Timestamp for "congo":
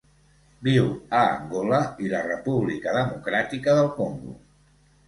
4.01-4.41